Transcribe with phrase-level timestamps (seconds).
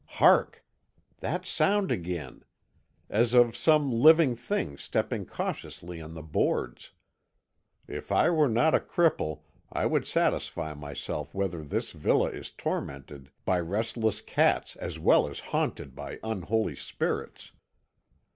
[0.17, 0.65] Hark!
[1.19, 2.43] That sound again!
[3.07, 6.89] As of some living thing stepping cautiously on the boards.
[7.87, 13.29] If I were not a cripple I would satisfy myself whether this villa is tormented
[13.45, 17.51] by restless cats as well as haunted by unholy spirits.